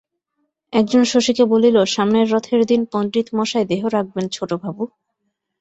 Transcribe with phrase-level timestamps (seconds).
[0.73, 4.83] একজন শশীকে বলিল, সামনের রথের দিন পণ্ডিত মশায় দেহ রাখবেন ছোটবাবু।